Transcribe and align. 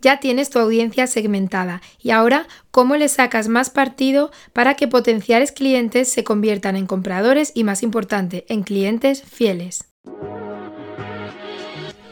Ya 0.00 0.20
tienes 0.20 0.50
tu 0.50 0.58
audiencia 0.58 1.06
segmentada 1.06 1.82
y 2.00 2.10
ahora, 2.10 2.46
¿cómo 2.70 2.96
le 2.96 3.08
sacas 3.08 3.48
más 3.48 3.70
partido 3.70 4.30
para 4.52 4.74
que 4.74 4.86
potenciales 4.86 5.50
clientes 5.50 6.10
se 6.10 6.22
conviertan 6.22 6.76
en 6.76 6.86
compradores 6.86 7.50
y, 7.54 7.64
más 7.64 7.82
importante, 7.82 8.44
en 8.48 8.62
clientes 8.62 9.22
fieles? 9.22 9.84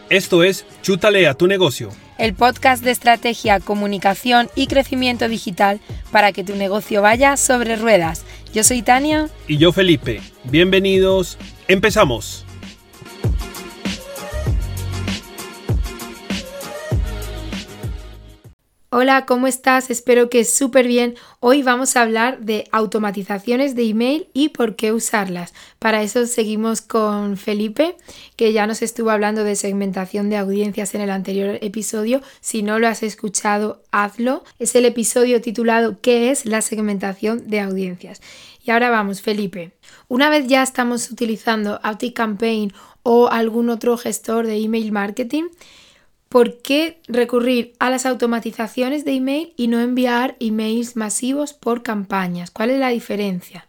Esto 0.09 0.43
es 0.43 0.65
Chútale 0.83 1.27
a 1.27 1.35
tu 1.35 1.47
negocio. 1.47 1.91
El 2.19 2.35
podcast 2.35 2.83
de 2.83 2.93
estrategia, 2.93 3.61
comunicación 3.61 4.49
y 4.55 4.69
crecimiento 4.69 5.29
digital 5.29 5.81
para 6.11 6.33
que 6.33 6.45
tu 6.45 6.57
negocio 6.57 7.03
vaya 7.03 7.37
sobre 7.37 7.77
ruedas. 7.77 8.25
Yo 8.55 8.65
soy 8.65 8.83
Tania. 8.83 9.29
Y 9.47 9.59
yo 9.59 9.73
Felipe. 9.73 10.23
Bienvenidos. 10.45 11.39
Empezamos. 11.69 12.46
Hola, 18.99 19.27
¿cómo 19.27 19.47
estás? 19.47 19.91
Espero 19.91 20.31
que 20.31 20.47
súper 20.47 20.87
bien. 20.87 21.17
Hoy 21.41 21.63
vamos 21.63 21.97
a 21.97 22.01
hablar 22.01 22.41
de 22.41 22.67
automatizaciones 22.73 23.77
de 23.77 23.91
email 23.91 24.29
y 24.33 24.49
por 24.49 24.75
qué 24.75 24.91
usarlas. 24.91 25.53
Para 25.79 26.03
eso 26.03 26.25
seguimos 26.25 26.81
con 26.81 27.37
Felipe, 27.37 27.99
que 28.37 28.55
ya 28.55 28.67
nos 28.67 28.81
estuvo 28.81 29.11
hablando 29.11 29.45
de 29.45 29.55
segmentación 29.55 30.31
de 30.31 30.39
audiencias 30.39 30.95
en 30.95 31.03
el 31.03 31.11
anterior 31.11 31.59
episodio. 31.61 32.23
Si 32.41 32.63
no 32.63 32.79
lo 32.79 32.89
has 32.89 33.03
escuchado, 33.03 33.83
hazlo. 33.93 34.45
Es 34.59 34.75
el 34.75 34.87
episodio 34.87 35.43
titulado 35.43 36.01
¿Qué 36.01 36.31
es 36.31 36.47
la 36.47 36.63
segmentación 36.63 37.51
de 37.51 37.61
audiencias? 37.61 38.23
Y 38.65 38.71
ahora 38.71 38.89
vamos, 38.89 39.21
Felipe. 39.21 39.73
Una 40.09 40.31
vez 40.31 40.47
ya 40.47 40.63
estamos 40.63 41.11
utilizando 41.11 41.81
AutoCampaign 41.83 42.73
o 43.03 43.29
algún 43.29 43.69
otro 43.69 43.99
gestor 43.99 44.47
de 44.47 44.57
email 44.57 44.91
marketing, 44.91 45.45
¿Por 46.37 46.59
qué 46.59 47.01
recurrir 47.09 47.73
a 47.79 47.89
las 47.89 48.05
automatizaciones 48.05 49.07
de 49.07 49.15
email 49.15 49.55
y 49.57 49.69
no 49.69 49.81
enviar 49.81 50.37
emails 50.39 50.95
masivos 50.95 51.55
por 51.55 51.83
campañas? 51.83 52.51
¿Cuál 52.51 52.69
es 52.69 52.79
la 52.79 52.91
diferencia? 52.91 53.67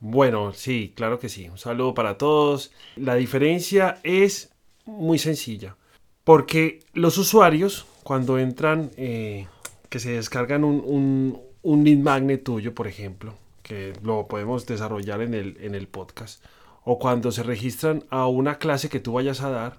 Bueno, 0.00 0.52
sí, 0.52 0.92
claro 0.96 1.20
que 1.20 1.28
sí. 1.28 1.48
Un 1.48 1.58
saludo 1.58 1.94
para 1.94 2.18
todos. 2.18 2.72
La 2.96 3.14
diferencia 3.14 4.00
es 4.02 4.50
muy 4.84 5.20
sencilla. 5.20 5.76
Porque 6.24 6.80
los 6.92 7.18
usuarios, 7.18 7.86
cuando 8.02 8.36
entran, 8.36 8.90
eh, 8.96 9.46
que 9.88 10.00
se 10.00 10.10
descargan 10.10 10.64
un, 10.64 11.40
un, 11.62 11.84
lead 11.84 11.98
magnet 11.98 12.42
tuyo, 12.42 12.74
por 12.74 12.88
ejemplo, 12.88 13.34
que 13.62 13.92
lo 14.02 14.26
podemos 14.26 14.66
desarrollar 14.66 15.22
en 15.22 15.34
el, 15.34 15.56
en 15.60 15.76
el 15.76 15.86
podcast, 15.86 16.44
o 16.82 16.98
cuando 16.98 17.30
se 17.30 17.44
registran 17.44 18.02
a 18.10 18.26
una 18.26 18.58
clase 18.58 18.88
que 18.88 18.98
tú 18.98 19.12
vayas 19.12 19.40
a 19.40 19.50
dar, 19.50 19.78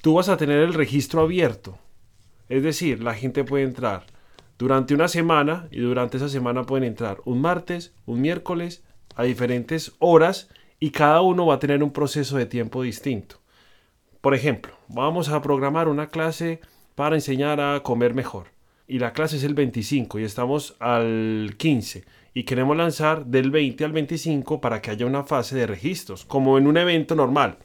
tú 0.00 0.14
vas 0.14 0.28
a 0.28 0.36
tener 0.36 0.60
el 0.60 0.74
registro 0.74 1.22
abierto. 1.22 1.78
Es 2.48 2.62
decir, 2.62 3.02
la 3.02 3.14
gente 3.14 3.44
puede 3.44 3.64
entrar 3.64 4.04
durante 4.58 4.94
una 4.94 5.08
semana 5.08 5.68
y 5.70 5.80
durante 5.80 6.16
esa 6.16 6.28
semana 6.28 6.64
pueden 6.64 6.84
entrar 6.84 7.18
un 7.24 7.40
martes, 7.40 7.94
un 8.06 8.20
miércoles, 8.20 8.82
a 9.16 9.24
diferentes 9.24 9.92
horas 9.98 10.48
y 10.78 10.90
cada 10.90 11.20
uno 11.20 11.46
va 11.46 11.54
a 11.54 11.58
tener 11.58 11.82
un 11.82 11.92
proceso 11.92 12.36
de 12.36 12.46
tiempo 12.46 12.82
distinto. 12.82 13.36
Por 14.20 14.34
ejemplo, 14.34 14.72
vamos 14.88 15.28
a 15.28 15.40
programar 15.42 15.88
una 15.88 16.08
clase 16.08 16.60
para 16.94 17.16
enseñar 17.16 17.60
a 17.60 17.82
comer 17.82 18.14
mejor. 18.14 18.48
Y 18.86 18.98
la 18.98 19.12
clase 19.12 19.36
es 19.36 19.44
el 19.44 19.54
25 19.54 20.18
y 20.18 20.24
estamos 20.24 20.76
al 20.80 21.54
15 21.56 22.04
y 22.34 22.44
queremos 22.44 22.76
lanzar 22.76 23.26
del 23.26 23.50
20 23.50 23.84
al 23.84 23.92
25 23.92 24.60
para 24.60 24.82
que 24.82 24.90
haya 24.90 25.06
una 25.06 25.24
fase 25.24 25.56
de 25.56 25.66
registros, 25.66 26.24
como 26.24 26.58
en 26.58 26.66
un 26.66 26.76
evento 26.76 27.14
normal. 27.14 27.58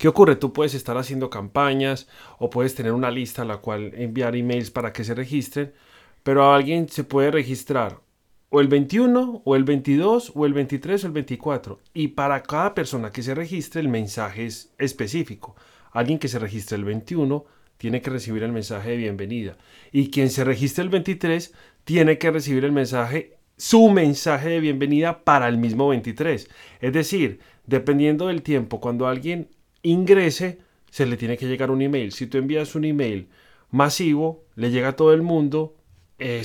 ¿Qué 0.00 0.08
ocurre? 0.08 0.36
Tú 0.36 0.54
puedes 0.54 0.72
estar 0.72 0.96
haciendo 0.96 1.28
campañas 1.28 2.08
o 2.38 2.48
puedes 2.48 2.74
tener 2.74 2.92
una 2.92 3.10
lista 3.10 3.42
a 3.42 3.44
la 3.44 3.58
cual 3.58 3.92
enviar 3.96 4.34
emails 4.34 4.70
para 4.70 4.94
que 4.94 5.04
se 5.04 5.14
registren, 5.14 5.74
pero 6.22 6.54
alguien 6.54 6.88
se 6.88 7.04
puede 7.04 7.30
registrar 7.30 8.00
o 8.48 8.62
el 8.62 8.68
21 8.68 9.42
o 9.44 9.56
el 9.56 9.64
22 9.64 10.32
o 10.34 10.46
el 10.46 10.54
23 10.54 11.04
o 11.04 11.06
el 11.06 11.12
24 11.12 11.80
y 11.92 12.08
para 12.08 12.42
cada 12.42 12.72
persona 12.72 13.12
que 13.12 13.22
se 13.22 13.34
registre 13.34 13.82
el 13.82 13.88
mensaje 13.88 14.46
es 14.46 14.72
específico. 14.78 15.54
Alguien 15.92 16.18
que 16.18 16.28
se 16.28 16.38
registre 16.38 16.78
el 16.78 16.84
21 16.84 17.44
tiene 17.76 18.00
que 18.00 18.08
recibir 18.08 18.42
el 18.42 18.52
mensaje 18.52 18.92
de 18.92 18.96
bienvenida 18.96 19.58
y 19.92 20.08
quien 20.08 20.30
se 20.30 20.44
registre 20.44 20.82
el 20.82 20.88
23 20.88 21.52
tiene 21.84 22.16
que 22.16 22.30
recibir 22.30 22.64
el 22.64 22.72
mensaje 22.72 23.36
su 23.58 23.90
mensaje 23.90 24.48
de 24.48 24.60
bienvenida 24.60 25.24
para 25.24 25.46
el 25.46 25.58
mismo 25.58 25.88
23. 25.88 26.48
Es 26.80 26.92
decir, 26.94 27.40
dependiendo 27.66 28.28
del 28.28 28.40
tiempo, 28.40 28.80
cuando 28.80 29.06
alguien 29.06 29.50
ingrese, 29.82 30.58
se 30.90 31.06
le 31.06 31.16
tiene 31.16 31.36
que 31.36 31.46
llegar 31.46 31.70
un 31.70 31.82
email. 31.82 32.12
Si 32.12 32.26
tú 32.26 32.38
envías 32.38 32.74
un 32.74 32.84
email 32.84 33.28
masivo, 33.70 34.44
le 34.56 34.70
llega 34.70 34.88
a 34.88 34.96
todo 34.96 35.12
el 35.12 35.22
mundo 35.22 35.74
eh, 36.18 36.42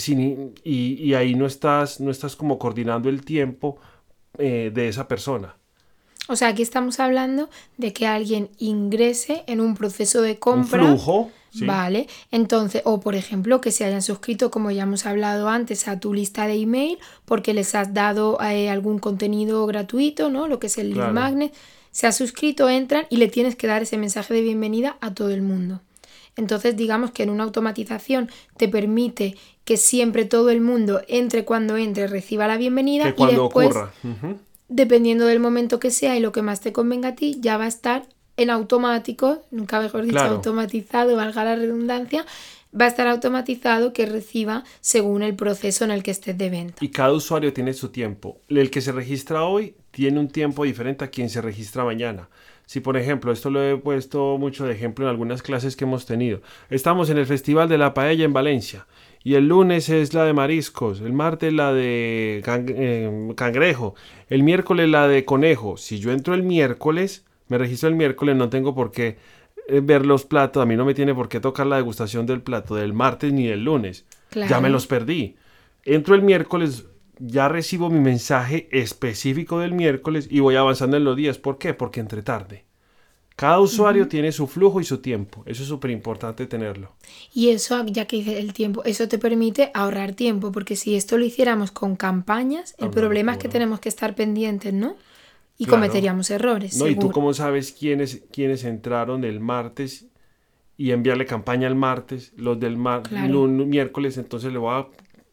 y, 0.63 1.13
ahí 1.13 1.35
no 1.35 1.45
estás, 1.45 1.99
no 1.99 2.11
estás 2.11 2.35
como 2.35 2.57
coordinando 2.57 3.09
el 3.09 3.25
tiempo 3.25 3.77
eh, 4.37 4.71
de 4.73 4.87
esa 4.87 5.07
persona. 5.07 5.55
O 6.27 6.35
sea, 6.35 6.47
aquí 6.47 6.63
estamos 6.63 6.99
hablando 6.99 7.49
de 7.77 7.93
que 7.93 8.07
alguien 8.07 8.49
ingrese 8.57 9.43
en 9.47 9.61
un 9.61 9.75
proceso 9.75 10.21
de 10.21 10.39
compra. 10.39 10.81
Un 10.81 10.87
flujo. 10.89 11.31
Vale, 11.61 12.07
entonces, 12.31 12.81
o 12.83 12.99
por 12.99 13.15
ejemplo, 13.15 13.61
que 13.61 13.71
se 13.71 13.85
hayan 13.85 14.01
suscrito, 14.01 14.51
como 14.51 14.71
ya 14.71 14.83
hemos 14.83 15.05
hablado 15.05 15.47
antes, 15.47 15.87
a 15.87 16.01
tu 16.01 16.13
lista 16.13 16.47
de 16.47 16.55
email 16.55 16.97
porque 17.23 17.53
les 17.53 17.75
has 17.75 17.93
dado 17.93 18.37
eh, 18.41 18.69
algún 18.69 18.99
contenido 18.99 19.65
gratuito, 19.65 20.29
¿no? 20.29 20.49
Lo 20.49 20.59
que 20.59 20.67
es 20.67 20.77
el 20.77 20.93
lead 20.93 21.13
magnet 21.13 21.53
se 21.95 22.07
ha 22.07 22.11
suscrito, 22.11 22.67
entran 22.67 23.07
y 23.09 23.15
le 23.15 23.29
tienes 23.29 23.55
que 23.55 23.67
dar 23.67 23.81
ese 23.81 23.97
mensaje 23.97 24.33
de 24.33 24.41
bienvenida 24.41 24.97
a 24.99 25.13
todo 25.13 25.29
el 25.29 25.41
mundo. 25.41 25.79
Entonces, 26.35 26.75
digamos 26.75 27.11
que 27.11 27.23
en 27.23 27.29
una 27.29 27.45
automatización 27.45 28.29
te 28.57 28.67
permite 28.67 29.37
que 29.63 29.77
siempre 29.77 30.25
todo 30.25 30.49
el 30.49 30.59
mundo 30.59 31.01
entre 31.07 31.45
cuando 31.45 31.77
entre, 31.77 32.07
reciba 32.07 32.47
la 32.47 32.57
bienvenida 32.57 33.15
y 33.17 33.25
después, 33.27 33.73
dependiendo 34.67 35.25
del 35.25 35.39
momento 35.39 35.79
que 35.79 35.89
sea 35.89 36.17
y 36.17 36.19
lo 36.19 36.33
que 36.33 36.41
más 36.41 36.59
te 36.59 36.73
convenga 36.73 37.09
a 37.09 37.15
ti, 37.15 37.37
ya 37.39 37.55
va 37.55 37.63
a 37.63 37.69
estar 37.69 38.05
en 38.35 38.49
automático, 38.49 39.45
nunca 39.49 39.79
mejor 39.79 40.03
dicho, 40.03 40.19
automatizado, 40.19 41.15
valga 41.15 41.45
la 41.45 41.55
redundancia, 41.55 42.25
va 42.77 42.85
a 42.85 42.87
estar 42.89 43.07
automatizado 43.07 43.93
que 43.93 44.05
reciba 44.05 44.65
según 44.81 45.23
el 45.23 45.33
proceso 45.33 45.85
en 45.85 45.91
el 45.91 46.03
que 46.03 46.11
estés 46.11 46.37
de 46.37 46.49
venta. 46.49 46.83
Y 46.83 46.89
cada 46.89 47.13
usuario 47.13 47.53
tiene 47.53 47.73
su 47.73 47.87
tiempo. 47.87 48.41
El 48.49 48.69
que 48.69 48.81
se 48.81 48.91
registra 48.91 49.45
hoy 49.45 49.75
tiene 49.95 50.19
un 50.19 50.27
tiempo 50.27 50.65
diferente 50.65 51.05
a 51.05 51.07
quien 51.07 51.29
se 51.29 51.41
registra 51.41 51.85
mañana. 51.85 52.27
Si 52.65 52.81
por 52.81 52.97
ejemplo, 52.97 53.31
esto 53.31 53.49
lo 53.49 53.63
he 53.63 53.77
puesto 53.77 54.37
mucho 54.37 54.65
de 54.65 54.73
ejemplo 54.73 55.05
en 55.05 55.09
algunas 55.09 55.41
clases 55.41 55.77
que 55.77 55.85
hemos 55.85 56.05
tenido. 56.05 56.41
Estamos 56.69 57.09
en 57.09 57.17
el 57.17 57.25
Festival 57.25 57.69
de 57.69 57.77
la 57.77 57.93
Paella 57.93 58.25
en 58.25 58.33
Valencia 58.33 58.87
y 59.23 59.35
el 59.35 59.47
lunes 59.47 59.87
es 59.87 60.13
la 60.13 60.25
de 60.25 60.33
mariscos, 60.33 60.99
el 60.99 61.13
martes 61.13 61.53
la 61.53 61.71
de 61.71 62.43
eh, 62.45 63.33
cangrejo, 63.37 63.95
el 64.27 64.43
miércoles 64.43 64.89
la 64.89 65.07
de 65.07 65.23
conejo. 65.23 65.77
Si 65.77 65.99
yo 65.99 66.11
entro 66.11 66.33
el 66.33 66.43
miércoles, 66.43 67.23
me 67.47 67.57
registro 67.57 67.87
el 67.87 67.95
miércoles, 67.95 68.35
no 68.35 68.49
tengo 68.49 68.75
por 68.75 68.91
qué 68.91 69.17
eh, 69.69 69.79
ver 69.81 70.05
los 70.05 70.25
platos, 70.25 70.61
a 70.61 70.65
mí 70.65 70.75
no 70.75 70.83
me 70.83 70.93
tiene 70.93 71.15
por 71.15 71.29
qué 71.29 71.39
tocar 71.39 71.67
la 71.67 71.77
degustación 71.77 72.25
del 72.25 72.41
plato 72.41 72.75
del 72.75 72.91
martes 72.91 73.31
ni 73.31 73.47
del 73.47 73.63
lunes. 73.63 74.03
Ya 74.33 74.59
me 74.59 74.69
los 74.69 74.87
perdí. 74.87 75.37
Entro 75.85 76.15
el 76.15 76.21
miércoles, 76.21 76.85
ya 77.19 77.47
recibo 77.49 77.89
mi 77.89 77.99
mensaje 77.99 78.67
específico 78.71 79.59
del 79.59 79.73
miércoles 79.73 80.27
y 80.29 80.39
voy 80.39 80.55
avanzando 80.55 80.97
en 80.97 81.03
los 81.03 81.15
días. 81.15 81.37
¿Por 81.37 81.57
qué? 81.57 81.73
Porque 81.73 81.99
entre 81.99 82.21
tarde. 82.21 82.65
Cada 83.35 83.59
usuario 83.59 84.07
tiene 84.07 84.31
su 84.31 84.47
flujo 84.47 84.79
y 84.79 84.85
su 84.85 84.99
tiempo. 84.99 85.43
Eso 85.45 85.63
es 85.63 85.67
súper 85.67 85.91
importante 85.91 86.47
tenerlo. 86.47 86.93
Y 87.33 87.49
eso, 87.49 87.83
ya 87.85 88.05
que 88.05 88.17
dice 88.17 88.39
el 88.39 88.53
tiempo, 88.53 88.81
eso 88.85 89.09
te 89.09 89.17
permite 89.17 89.71
ahorrar 89.73 90.13
tiempo, 90.13 90.53
porque 90.53 90.77
si 90.77 90.95
esto 90.95 91.17
lo 91.17 91.25
hiciéramos 91.25 91.71
con 91.71 91.97
campañas, 91.97 92.75
el 92.77 92.91
problema 92.91 93.33
es 93.33 93.37
que 93.39 93.49
tenemos 93.49 93.81
que 93.81 93.89
estar 93.89 94.15
pendientes, 94.15 94.73
¿no? 94.73 94.95
y 95.57 95.65
cometeríamos 95.65 96.29
errores. 96.31 96.77
No, 96.77 96.87
y 96.87 96.95
tú 96.95 97.11
cómo 97.11 97.33
sabes 97.33 97.71
quiénes, 97.71 98.23
quiénes 98.31 98.63
entraron 98.63 99.23
el 99.23 99.39
martes 99.39 100.07
y 100.77 100.91
enviarle 100.91 101.25
campaña 101.25 101.67
el 101.67 101.75
martes, 101.75 102.33
los 102.35 102.59
del 102.59 102.77
miércoles, 102.77 104.17
entonces 104.17 104.51
le 104.51 104.59
voy 104.59 104.73
a 104.73 104.87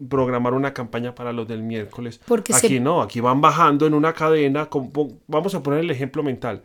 programar 0.09 0.55
una 0.55 0.73
campaña 0.75 1.15
para 1.15 1.33
los 1.33 1.47
del 1.49 1.63
miércoles. 1.63 2.21
Porque 2.27 2.55
aquí 2.55 2.81
no, 2.81 3.03
aquí 3.03 3.21
van 3.21 3.41
bajando 3.41 3.87
en 3.87 3.95
una 3.95 4.13
cadena, 4.13 4.69
vamos 5.27 5.55
a 5.55 5.63
poner 5.63 5.81
el 5.81 5.91
ejemplo 5.91 6.23
mental. 6.23 6.63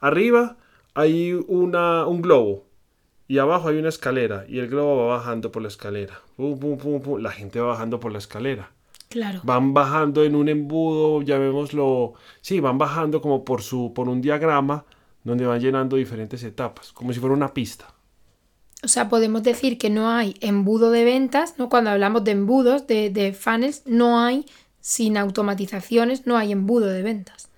Arriba 0.00 0.56
hay 0.94 1.32
una, 1.48 2.06
un 2.06 2.22
globo 2.22 2.66
y 3.26 3.38
abajo 3.38 3.68
hay 3.68 3.78
una 3.78 3.88
escalera 3.88 4.44
y 4.48 4.58
el 4.58 4.68
globo 4.68 5.06
va 5.06 5.16
bajando 5.16 5.50
por 5.50 5.62
la 5.62 5.68
escalera. 5.68 6.20
la 6.38 7.30
gente 7.30 7.60
va 7.60 7.68
bajando 7.68 8.00
por 8.00 8.12
la 8.12 8.18
escalera. 8.18 8.70
Van 9.44 9.72
bajando 9.72 10.24
en 10.24 10.34
un 10.34 10.48
embudo, 10.48 11.22
llamémoslo, 11.22 12.14
sí, 12.40 12.60
van 12.60 12.78
bajando 12.78 13.20
como 13.20 13.44
por 13.44 13.62
su 13.62 13.92
por 13.94 14.08
un 14.08 14.20
diagrama 14.20 14.84
donde 15.22 15.46
van 15.46 15.60
llenando 15.60 15.96
diferentes 15.96 16.42
etapas, 16.42 16.92
como 16.92 17.12
si 17.12 17.20
fuera 17.20 17.34
una 17.34 17.54
pista. 17.54 17.93
O 18.84 18.88
sea, 18.88 19.08
podemos 19.08 19.42
decir 19.42 19.78
que 19.78 19.90
no 19.90 20.10
hay 20.10 20.36
embudo 20.40 20.90
de 20.90 21.04
ventas, 21.04 21.54
¿no? 21.58 21.68
Cuando 21.68 21.90
hablamos 21.90 22.24
de 22.24 22.32
embudos, 22.32 22.86
de, 22.86 23.10
de 23.10 23.32
funnels, 23.32 23.82
no 23.86 24.20
hay, 24.20 24.46
sin 24.80 25.16
automatizaciones, 25.16 26.26
no 26.26 26.36
hay 26.36 26.52
embudo 26.52 26.86
de 26.86 27.02
ventas. 27.02 27.48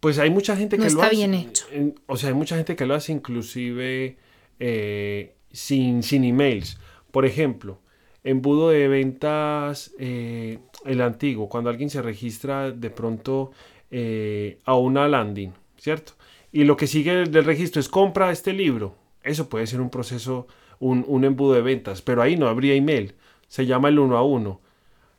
Pues 0.00 0.18
hay 0.18 0.30
mucha 0.30 0.56
gente 0.56 0.76
que 0.76 0.84
no 0.84 0.90
lo 0.90 1.02
está 1.02 1.08
bien 1.10 1.34
hecho. 1.34 1.66
o 2.06 2.16
sea, 2.16 2.28
hay 2.28 2.34
mucha 2.34 2.56
gente 2.56 2.76
que 2.76 2.86
lo 2.86 2.94
hace 2.94 3.12
inclusive 3.12 4.16
eh, 4.60 5.34
sin, 5.52 6.02
sin 6.02 6.24
emails. 6.24 6.78
Por 7.10 7.26
ejemplo, 7.26 7.80
embudo 8.22 8.70
de 8.70 8.86
ventas, 8.88 9.92
eh, 9.98 10.58
el 10.84 11.00
antiguo, 11.00 11.48
cuando 11.48 11.70
alguien 11.70 11.90
se 11.90 12.02
registra 12.02 12.70
de 12.70 12.90
pronto 12.90 13.50
eh, 13.90 14.58
a 14.64 14.76
una 14.76 15.08
landing, 15.08 15.52
¿cierto? 15.76 16.12
Y 16.52 16.64
lo 16.64 16.76
que 16.76 16.86
sigue 16.86 17.24
del 17.24 17.44
registro 17.44 17.80
es 17.80 17.88
compra 17.88 18.30
este 18.30 18.52
libro. 18.52 18.94
Eso 19.22 19.48
puede 19.48 19.66
ser 19.66 19.80
un 19.80 19.90
proceso, 19.90 20.46
un, 20.78 21.04
un 21.08 21.24
embudo 21.24 21.54
de 21.54 21.62
ventas, 21.62 22.02
pero 22.02 22.22
ahí 22.22 22.36
no 22.36 22.48
habría 22.48 22.74
email. 22.74 23.14
Se 23.48 23.66
llama 23.66 23.88
el 23.88 23.98
uno 23.98 24.16
a 24.16 24.22
uno. 24.22 24.60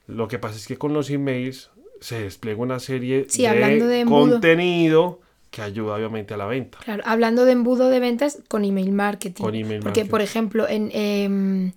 Lo 0.07 0.27
que 0.27 0.39
pasa 0.39 0.55
es 0.57 0.67
que 0.67 0.77
con 0.77 0.93
los 0.93 1.09
emails 1.09 1.69
se 2.01 2.21
despliega 2.21 2.61
una 2.61 2.79
serie 2.79 3.25
de, 3.25 4.05
contenido 4.07 5.19
que 5.51 5.61
ayuda 5.61 5.95
obviamente 5.95 6.33
a 6.33 6.37
la 6.37 6.45
venta. 6.45 6.77
Claro, 6.83 7.03
hablando 7.05 7.45
de 7.45 7.53
embudo 7.53 7.89
de 7.89 7.99
ventas 7.99 8.39
con 8.47 8.65
email 8.65 8.91
marketing. 8.91 9.43
Con 9.43 9.55
email 9.55 9.81
Porque, 9.81 10.05
por 10.05 10.21
ejemplo, 10.21 10.67
en, 10.67 10.91
em, 10.93 11.71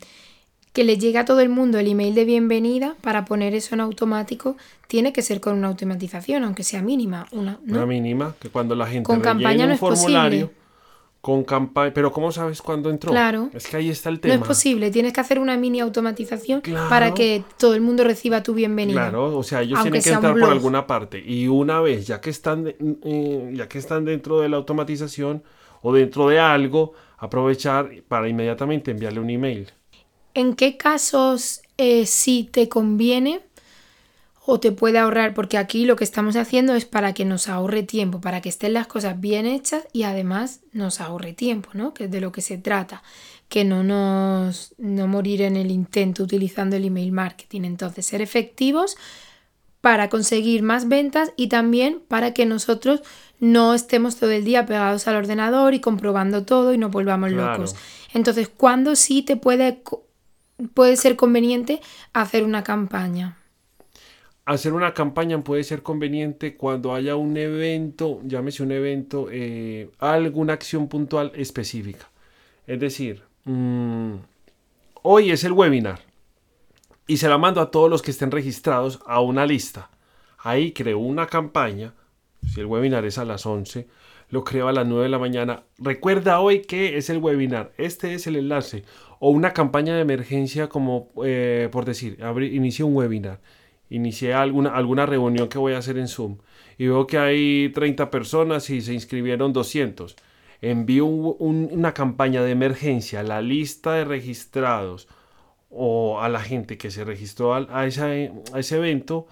que 0.72 0.84
le 0.84 0.98
llegue 0.98 1.18
a 1.18 1.24
todo 1.24 1.40
el 1.40 1.48
mundo 1.48 1.78
el 1.78 1.88
email 1.88 2.14
de 2.14 2.24
bienvenida, 2.24 2.96
para 3.00 3.24
poner 3.24 3.54
eso 3.54 3.74
en 3.74 3.80
automático, 3.80 4.56
tiene 4.88 5.12
que 5.12 5.22
ser 5.22 5.40
con 5.40 5.56
una 5.56 5.68
automatización, 5.68 6.44
aunque 6.44 6.64
sea 6.64 6.82
mínima. 6.82 7.26
Una, 7.32 7.58
una 7.66 7.86
mínima, 7.86 8.34
que 8.40 8.48
cuando 8.48 8.74
la 8.74 8.86
gente 8.86 9.04
con 9.04 9.20
campaña 9.20 9.66
no 9.66 9.72
un 9.72 9.78
formulario, 9.78 10.50
con 11.22 11.44
campaña, 11.44 11.94
pero 11.94 12.10
¿cómo 12.10 12.32
sabes 12.32 12.60
cuándo 12.60 12.90
entró? 12.90 13.12
Claro. 13.12 13.48
Es 13.54 13.68
que 13.68 13.76
ahí 13.76 13.88
está 13.88 14.10
el 14.10 14.18
tema. 14.18 14.34
No 14.34 14.42
es 14.42 14.46
posible, 14.48 14.90
tienes 14.90 15.12
que 15.12 15.20
hacer 15.20 15.38
una 15.38 15.56
mini 15.56 15.78
automatización 15.78 16.62
para 16.90 17.14
que 17.14 17.44
todo 17.58 17.76
el 17.76 17.80
mundo 17.80 18.02
reciba 18.02 18.42
tu 18.42 18.54
bienvenida. 18.54 19.08
Claro, 19.08 19.38
o 19.38 19.42
sea, 19.44 19.62
ellos 19.62 19.80
tienen 19.82 20.02
que 20.02 20.10
entrar 20.10 20.34
por 20.34 20.50
alguna 20.50 20.84
parte 20.84 21.22
y 21.24 21.46
una 21.46 21.80
vez 21.80 22.08
ya 22.08 22.20
que 22.20 22.30
están 22.30 22.66
eh, 22.66 23.52
ya 23.54 23.68
que 23.68 23.78
están 23.78 24.04
dentro 24.04 24.40
de 24.40 24.48
la 24.48 24.56
automatización 24.56 25.44
o 25.80 25.92
dentro 25.92 26.28
de 26.28 26.40
algo, 26.40 26.92
aprovechar 27.18 27.88
para 28.08 28.28
inmediatamente 28.28 28.90
enviarle 28.90 29.20
un 29.20 29.30
email. 29.30 29.70
¿En 30.34 30.54
qué 30.54 30.76
casos 30.76 31.62
eh, 31.78 32.04
sí 32.06 32.48
te 32.50 32.68
conviene 32.68 33.42
o 34.44 34.60
te 34.60 34.72
puede 34.72 34.98
ahorrar? 34.98 35.34
Porque 35.34 35.58
aquí 35.58 35.84
lo 35.84 35.96
que 35.96 36.04
estamos 36.04 36.36
haciendo 36.36 36.74
es 36.74 36.84
para 36.84 37.12
que 37.12 37.24
nos 37.24 37.48
ahorre 37.48 37.82
tiempo, 37.82 38.20
para 38.20 38.40
que 38.40 38.48
estén 38.48 38.72
las 38.72 38.86
cosas 38.86 39.20
bien 39.20 39.46
hechas 39.46 39.86
y 39.92 40.02
además 40.02 40.60
nos 40.72 41.00
ahorre 41.00 41.32
tiempo, 41.32 41.70
¿no? 41.74 41.94
Que 41.94 42.04
es 42.04 42.10
de 42.10 42.20
lo 42.20 42.32
que 42.32 42.40
se 42.40 42.58
trata, 42.58 43.02
que 43.48 43.64
no 43.64 43.82
nos 43.84 44.74
no 44.78 45.06
morir 45.06 45.42
en 45.42 45.56
el 45.56 45.70
intento 45.70 46.24
utilizando 46.24 46.76
el 46.76 46.84
email 46.84 47.12
marketing. 47.12 47.62
Entonces, 47.62 48.06
ser 48.06 48.20
efectivos 48.20 48.96
para 49.80 50.08
conseguir 50.08 50.62
más 50.62 50.88
ventas 50.88 51.32
y 51.36 51.48
también 51.48 52.00
para 52.06 52.32
que 52.32 52.46
nosotros 52.46 53.02
no 53.40 53.74
estemos 53.74 54.16
todo 54.16 54.30
el 54.30 54.44
día 54.44 54.64
pegados 54.64 55.08
al 55.08 55.16
ordenador 55.16 55.74
y 55.74 55.80
comprobando 55.80 56.44
todo 56.44 56.72
y 56.72 56.78
nos 56.78 56.92
volvamos 56.92 57.32
locos. 57.32 57.74
Entonces, 58.14 58.48
¿cuándo 58.48 58.94
sí 58.96 59.22
te 59.22 59.36
puede 59.36 59.82
puede 60.74 60.96
ser 60.96 61.16
conveniente 61.16 61.80
hacer 62.12 62.44
una 62.44 62.62
campaña? 62.62 63.36
Hacer 64.44 64.72
una 64.72 64.92
campaña 64.92 65.42
puede 65.44 65.62
ser 65.62 65.82
conveniente 65.82 66.56
cuando 66.56 66.94
haya 66.94 67.14
un 67.14 67.36
evento, 67.36 68.20
llámese 68.24 68.64
un 68.64 68.72
evento, 68.72 69.28
eh, 69.30 69.90
alguna 69.98 70.54
acción 70.54 70.88
puntual 70.88 71.30
específica. 71.36 72.10
Es 72.66 72.80
decir, 72.80 73.22
mm, 73.44 74.14
hoy 75.02 75.30
es 75.30 75.44
el 75.44 75.52
webinar 75.52 76.00
y 77.06 77.18
se 77.18 77.28
la 77.28 77.38
mando 77.38 77.60
a 77.60 77.70
todos 77.70 77.88
los 77.88 78.02
que 78.02 78.10
estén 78.10 78.32
registrados 78.32 79.00
a 79.06 79.20
una 79.20 79.46
lista. 79.46 79.90
Ahí 80.38 80.72
creo 80.72 80.98
una 80.98 81.26
campaña, 81.26 81.94
si 82.52 82.60
el 82.60 82.66
webinar 82.66 83.04
es 83.04 83.18
a 83.18 83.24
las 83.24 83.46
11, 83.46 83.86
lo 84.30 84.42
creo 84.42 84.66
a 84.66 84.72
las 84.72 84.86
9 84.86 85.04
de 85.04 85.08
la 85.08 85.18
mañana. 85.18 85.62
Recuerda 85.78 86.40
hoy 86.40 86.62
que 86.62 86.96
es 86.96 87.10
el 87.10 87.18
webinar, 87.18 87.72
este 87.76 88.14
es 88.14 88.26
el 88.26 88.36
enlace 88.36 88.84
o 89.20 89.30
una 89.30 89.52
campaña 89.52 89.94
de 89.94 90.00
emergencia 90.00 90.68
como, 90.68 91.10
eh, 91.24 91.68
por 91.70 91.84
decir, 91.84 92.18
inicio 92.50 92.86
un 92.86 92.96
webinar, 92.96 93.40
inicié 93.92 94.34
alguna, 94.34 94.70
alguna 94.70 95.06
reunión 95.06 95.48
que 95.48 95.58
voy 95.58 95.74
a 95.74 95.78
hacer 95.78 95.98
en 95.98 96.08
Zoom 96.08 96.38
y 96.78 96.86
veo 96.86 97.06
que 97.06 97.18
hay 97.18 97.70
30 97.70 98.10
personas 98.10 98.68
y 98.70 98.80
se 98.80 98.94
inscribieron 98.94 99.52
200. 99.52 100.16
Envío 100.60 101.06
una 101.06 101.92
campaña 101.92 102.42
de 102.42 102.52
emergencia 102.52 103.20
a 103.20 103.24
la 103.24 103.42
lista 103.42 103.94
de 103.94 104.04
registrados 104.04 105.08
o 105.70 106.20
a 106.20 106.28
la 106.28 106.40
gente 106.40 106.78
que 106.78 106.90
se 106.90 107.04
registró 107.04 107.54
a, 107.54 107.66
a 107.68 107.86
ese 107.86 108.76
evento 108.76 109.26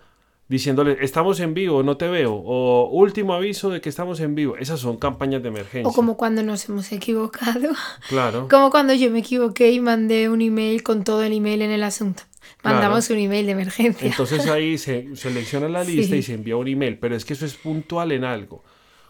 diciéndole, 0.50 0.98
estamos 1.00 1.38
en 1.38 1.54
vivo, 1.54 1.84
no 1.84 1.96
te 1.96 2.08
veo, 2.08 2.34
o 2.34 2.90
último 2.90 3.34
aviso 3.34 3.70
de 3.70 3.80
que 3.80 3.88
estamos 3.88 4.18
en 4.18 4.34
vivo. 4.34 4.56
Esas 4.56 4.80
son 4.80 4.96
campañas 4.96 5.42
de 5.42 5.48
emergencia. 5.48 5.88
O 5.88 5.92
como 5.92 6.16
cuando 6.16 6.42
nos 6.42 6.68
hemos 6.68 6.90
equivocado. 6.90 7.68
Claro. 8.08 8.48
Como 8.50 8.70
cuando 8.70 8.92
yo 8.92 9.10
me 9.10 9.20
equivoqué 9.20 9.70
y 9.70 9.78
mandé 9.78 10.28
un 10.28 10.42
email 10.42 10.82
con 10.82 11.04
todo 11.04 11.22
el 11.22 11.34
email 11.34 11.62
en 11.62 11.70
el 11.70 11.84
asunto. 11.84 12.24
Mandamos 12.62 13.10
un 13.10 13.18
email 13.18 13.46
de 13.46 13.52
emergencia. 13.52 14.08
Entonces 14.08 14.46
ahí 14.48 14.78
se 14.78 15.16
selecciona 15.16 15.68
la 15.68 15.84
lista 15.84 16.16
y 16.16 16.22
se 16.22 16.34
envía 16.34 16.56
un 16.56 16.68
email, 16.68 16.98
pero 16.98 17.16
es 17.16 17.24
que 17.24 17.34
eso 17.34 17.46
es 17.46 17.54
puntual 17.54 18.12
en 18.12 18.24
algo. 18.24 18.62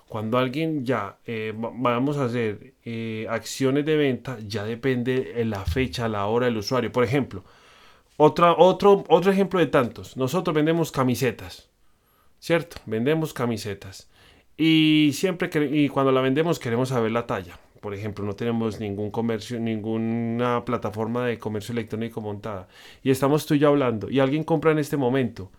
Cuando 0.09 0.39
alguien 0.39 0.85
ya 0.85 1.19
eh, 1.25 1.53
vamos 1.57 2.17
a 2.17 2.25
hacer 2.25 2.75
eh, 2.85 3.27
acciones 3.31 3.85
de 3.85 3.97
venta, 3.97 4.39
ya 4.45 4.65
depende 4.65 5.35
de 5.35 5.45
la 5.45 5.65
fecha, 5.65 6.09
la 6.09 6.27
hora 6.27 6.47
del 6.47 6.57
usuario. 6.57 6.91
Por 6.91 7.05
ejemplo, 7.05 7.45
otro, 8.17 8.57
otro 8.59 9.31
ejemplo 9.31 9.61
de 9.61 9.69
tantos. 9.69 10.17
Nosotros 10.17 10.55
vendemos 10.55 10.91
camisetas, 10.91 11.69
¿cierto? 12.41 12.79
Vendemos 12.87 13.33
camisetas. 13.33 14.11
Y 14.57 15.13
siempre 15.15 15.49
que, 15.49 15.65
y 15.65 15.89
cuando 15.89 16.13
la 16.13 16.21
vendemos 16.21 16.59
queremos 16.59 16.89
saber 16.89 17.13
la 17.13 17.27
talla. 17.27 17.59
Por 17.81 17.95
ejemplo, 17.95 18.25
no 18.25 18.35
tenemos 18.35 18.79
ningún 18.79 19.11
comercio, 19.11 19.59
ninguna 19.59 20.65
plataforma 20.65 21.27
de 21.27 21.39
comercio 21.39 21.73
electrónico 21.73 22.21
montada. 22.21 22.69
Y 23.03 23.11
estamos 23.11 23.47
tú 23.47 23.55
y 23.55 23.59
yo 23.59 23.69
hablando. 23.69 24.11
Y 24.11 24.21
alguien 24.21 24.45
compra 24.45 24.73
en 24.73 24.79
este 24.79 24.99
momento. 24.99 25.51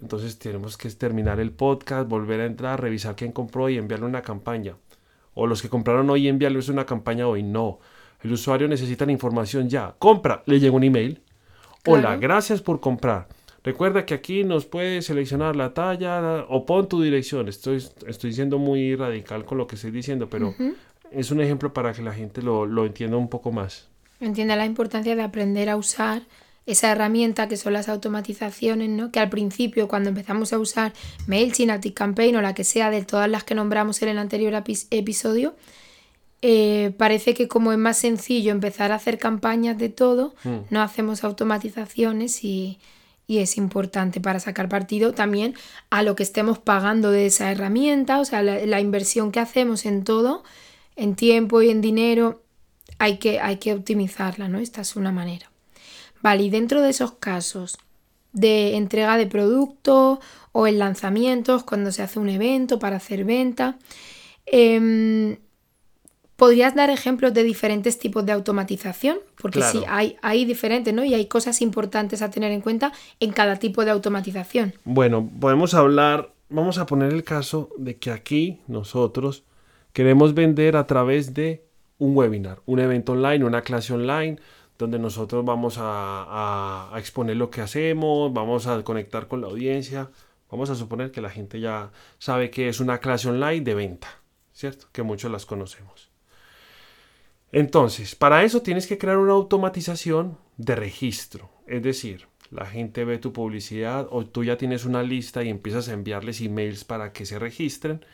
Entonces 0.00 0.38
tenemos 0.38 0.76
que 0.76 0.88
terminar 0.90 1.40
el 1.40 1.50
podcast, 1.50 2.08
volver 2.08 2.40
a 2.40 2.46
entrar, 2.46 2.80
revisar 2.80 3.16
quién 3.16 3.32
compró 3.32 3.68
y 3.68 3.76
enviarle 3.76 4.06
una 4.06 4.22
campaña. 4.22 4.76
O 5.34 5.46
los 5.46 5.62
que 5.62 5.68
compraron 5.68 6.08
hoy 6.10 6.28
enviarles 6.28 6.68
una 6.68 6.86
campaña 6.86 7.26
hoy. 7.26 7.42
No. 7.42 7.80
El 8.22 8.32
usuario 8.32 8.68
necesita 8.68 9.04
la 9.04 9.12
información 9.12 9.68
ya. 9.68 9.96
Compra, 9.98 10.42
le 10.46 10.60
llega 10.60 10.76
un 10.76 10.84
email. 10.84 11.22
Hola, 11.86 12.16
gracias 12.16 12.62
por 12.62 12.80
comprar. 12.80 13.28
Recuerda 13.64 14.04
que 14.04 14.12
aquí 14.12 14.44
nos 14.44 14.66
puedes 14.66 15.06
seleccionar 15.06 15.56
la 15.56 15.72
talla 15.72 16.44
o 16.50 16.66
pon 16.66 16.86
tu 16.86 17.00
dirección. 17.00 17.48
Estoy, 17.48 17.82
estoy 18.06 18.34
siendo 18.34 18.58
muy 18.58 18.94
radical 18.94 19.46
con 19.46 19.56
lo 19.56 19.66
que 19.66 19.76
estoy 19.76 19.90
diciendo, 19.90 20.28
pero 20.28 20.54
es 21.10 21.30
un 21.30 21.40
ejemplo 21.40 21.72
para 21.72 21.94
que 21.94 22.02
la 22.02 22.12
gente 22.12 22.42
lo, 22.42 22.66
lo 22.66 22.84
entienda 22.84 23.16
un 23.16 23.28
poco 23.28 23.52
más. 23.52 23.88
Entienda 24.20 24.54
la 24.54 24.66
importancia 24.66 25.16
de 25.16 25.22
aprender 25.22 25.70
a 25.70 25.78
usar 25.78 26.24
esa 26.66 26.92
herramienta 26.92 27.48
que 27.48 27.56
son 27.56 27.72
las 27.72 27.88
automatizaciones, 27.88 28.90
¿no? 28.90 29.10
Que 29.10 29.20
al 29.20 29.30
principio, 29.30 29.88
cuando 29.88 30.10
empezamos 30.10 30.52
a 30.52 30.58
usar 30.58 30.92
MailChimp, 31.26 31.94
Campaign 31.94 32.36
o 32.36 32.42
la 32.42 32.54
que 32.54 32.64
sea 32.64 32.90
de 32.90 33.02
todas 33.02 33.30
las 33.30 33.44
que 33.44 33.54
nombramos 33.54 34.02
en 34.02 34.10
el 34.10 34.18
anterior 34.18 34.62
episodio, 34.90 35.54
eh, 36.42 36.92
parece 36.98 37.32
que 37.32 37.48
como 37.48 37.72
es 37.72 37.78
más 37.78 37.96
sencillo 37.96 38.52
empezar 38.52 38.92
a 38.92 38.96
hacer 38.96 39.18
campañas 39.18 39.78
de 39.78 39.88
todo, 39.88 40.34
hmm. 40.44 40.66
no 40.68 40.82
hacemos 40.82 41.24
automatizaciones 41.24 42.44
y, 42.44 42.78
es 43.28 43.56
importante 43.56 44.20
para 44.20 44.40
sacar 44.40 44.68
partido 44.68 45.14
también 45.14 45.54
a 45.90 46.02
lo 46.02 46.14
que 46.14 46.22
estemos 46.22 46.58
pagando 46.58 47.10
de 47.10 47.26
esa 47.26 47.50
herramienta, 47.50 48.20
o 48.20 48.24
sea, 48.24 48.42
la, 48.42 48.80
inversión 48.80 49.32
que 49.32 49.40
hacemos 49.40 49.86
en 49.86 50.04
todo, 50.04 50.44
en 50.96 51.14
tiempo 51.14 51.62
y 51.62 51.70
en 51.70 51.80
dinero, 51.80 52.42
hay 52.98 53.18
que, 53.18 53.40
hay 53.40 53.56
que 53.56 53.72
optimizarla, 53.72 54.48
¿no? 54.48 54.58
Esta 54.58 54.82
es 54.82 54.94
una 54.96 55.10
manera. 55.10 55.50
Vale, 56.22 56.44
y 56.44 56.50
dentro 56.50 56.82
de 56.82 56.90
esos 56.90 57.12
casos 57.12 57.78
de 58.32 58.76
entrega 58.76 59.16
de 59.16 59.26
producto 59.26 60.20
o 60.52 60.66
en 60.66 60.78
lanzamientos, 60.78 61.64
cuando 61.64 61.92
se 61.92 62.02
hace 62.02 62.18
un 62.18 62.28
evento 62.28 62.78
para 62.78 62.96
hacer 62.96 63.24
venta, 63.24 63.78
eh, 64.46 65.38
¿Podrías 66.36 66.74
dar 66.74 66.90
ejemplos 66.90 67.32
de 67.32 67.44
diferentes 67.44 67.98
tipos 67.98 68.26
de 68.26 68.32
automatización? 68.32 69.18
Porque 69.40 69.62
sí, 69.62 69.82
hay, 69.88 70.16
hay 70.20 70.44
diferentes, 70.44 70.92
¿no? 70.92 71.04
Y 71.04 71.14
hay 71.14 71.26
cosas 71.26 71.62
importantes 71.62 72.22
a 72.22 72.30
tener 72.30 72.50
en 72.52 72.60
cuenta 72.60 72.92
en 73.20 73.32
cada 73.32 73.56
tipo 73.56 73.84
de 73.84 73.92
automatización. 73.92 74.74
Bueno, 74.84 75.30
podemos 75.40 75.74
hablar, 75.74 76.32
vamos 76.48 76.78
a 76.78 76.86
poner 76.86 77.12
el 77.12 77.22
caso 77.22 77.70
de 77.78 77.96
que 77.96 78.10
aquí 78.10 78.60
nosotros 78.66 79.44
queremos 79.92 80.34
vender 80.34 80.76
a 80.76 80.86
través 80.86 81.34
de 81.34 81.64
un 81.98 82.16
webinar, 82.16 82.60
un 82.66 82.80
evento 82.80 83.12
online, 83.12 83.44
una 83.44 83.62
clase 83.62 83.92
online, 83.92 84.38
donde 84.76 84.98
nosotros 84.98 85.44
vamos 85.44 85.76
a, 85.78 86.92
a 86.92 86.98
exponer 86.98 87.36
lo 87.36 87.48
que 87.48 87.60
hacemos, 87.60 88.32
vamos 88.32 88.66
a 88.66 88.82
conectar 88.82 89.28
con 89.28 89.40
la 89.40 89.46
audiencia. 89.46 90.10
Vamos 90.50 90.70
a 90.70 90.74
suponer 90.74 91.10
que 91.10 91.20
la 91.20 91.30
gente 91.30 91.58
ya 91.58 91.90
sabe 92.18 92.50
que 92.50 92.68
es 92.68 92.78
una 92.78 92.98
clase 92.98 93.28
online 93.28 93.62
de 93.62 93.74
venta, 93.74 94.08
¿cierto? 94.52 94.86
Que 94.92 95.02
muchos 95.02 95.30
las 95.30 95.46
conocemos. 95.46 96.13
Entonces, 97.54 98.16
para 98.16 98.42
eso 98.42 98.62
tienes 98.62 98.88
que 98.88 98.98
crear 98.98 99.16
una 99.16 99.34
automatización 99.34 100.38
de 100.56 100.74
registro. 100.74 101.50
Es 101.68 101.84
decir, 101.84 102.26
la 102.50 102.66
gente 102.66 103.04
ve 103.04 103.18
tu 103.18 103.32
publicidad 103.32 104.08
o 104.10 104.26
tú 104.26 104.42
ya 104.42 104.58
tienes 104.58 104.84
una 104.84 105.04
lista 105.04 105.44
y 105.44 105.50
empiezas 105.50 105.88
a 105.88 105.92
enviarles 105.92 106.40
emails 106.40 106.82
para 106.82 107.12
que 107.12 107.24
se 107.24 107.38
registren. 107.38 108.04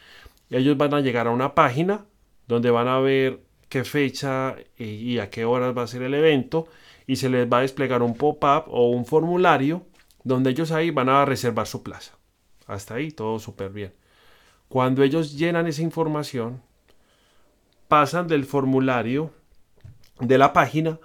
Y 0.50 0.56
ellos 0.56 0.76
van 0.76 0.92
a 0.92 1.00
llegar 1.00 1.26
a 1.26 1.30
una 1.30 1.54
página 1.54 2.04
donde 2.49 2.70
van 2.70 2.87
a 2.87 3.00
ver 3.00 3.40
qué 3.70 3.82
fecha 3.85 4.56
y 4.76 5.18
a 5.20 5.30
qué 5.30 5.47
horas 5.47 5.75
va 5.75 5.85
a 5.85 5.87
ser 5.87 6.02
el 6.02 6.12
evento 6.12 6.68
y 7.06 7.16
se 7.16 7.30
les 7.30 7.50
va 7.50 7.61
a 7.61 7.62
desplegar 7.62 8.02
un 8.02 8.12
pop-up 8.12 8.64
o 8.66 8.90
un 8.90 9.06
formulario 9.06 9.87
donde 10.23 10.50
ellos 10.50 10.70
ahí 10.70 10.90
van 10.90 11.09
a 11.09 11.25
reservar 11.25 11.66
su 11.66 11.82
plaza. 11.82 12.12
Hasta 12.66 12.97
ahí 12.97 13.11
todo 13.11 13.38
súper 13.38 13.70
bien. 13.70 13.94
Cuando 14.68 15.02
ellos 15.02 15.38
llenan 15.38 15.66
esa 15.66 15.80
información, 15.80 16.61
pasan 17.90 18.28
del 18.28 18.44
formulario 18.44 19.32
de 20.20 20.38
la 20.38 20.52
página 20.52 21.00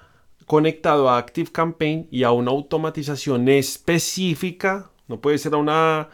conectado 0.45 1.09
a 1.09 1.17
Active 1.17 1.51
Campaign 1.51 2.07
y 2.11 2.21
a 2.21 2.31
una 2.31 2.51
automatización 2.51 3.49
específica, 3.49 4.91
no 5.07 5.19
puede 5.19 5.39
ser 5.39 5.55
a 5.55 5.57
una, 5.57 6.09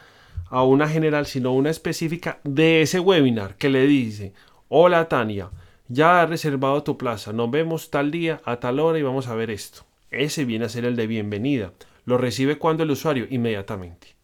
a 0.45 0.63
una 0.63 0.87
general, 0.87 1.25
sino 1.25 1.51
una 1.51 1.69
específica 1.69 2.39
de 2.45 2.83
ese 2.83 3.01
webinar 3.01 3.57
que 3.57 3.69
le 3.69 3.85
dice, 3.85 4.33
hola 4.69 5.09
Tania, 5.09 5.51
ya 5.89 6.21
has 6.21 6.29
reservado 6.29 6.83
tu 6.83 6.97
plaza, 6.97 7.33
nos 7.33 7.51
vemos 7.51 7.91
tal 7.91 8.09
día 8.09 8.39
a 8.45 8.61
tal 8.61 8.79
hora 8.79 8.97
y 8.97 9.03
vamos 9.03 9.27
a 9.27 9.35
ver 9.35 9.51
esto. 9.51 9.81
Ese 10.09 10.45
viene 10.45 10.63
a 10.63 10.69
ser 10.69 10.85
el 10.85 10.95
de 10.95 11.05
bienvenida. 11.05 11.73
Lo 12.05 12.17
recibe 12.17 12.57
cuando 12.57 12.83
el 12.83 12.91
usuario 12.91 13.27
inmediatamente. 13.29 14.15